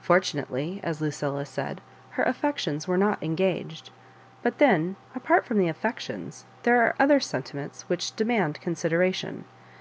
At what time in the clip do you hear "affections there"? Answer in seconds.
5.68-6.82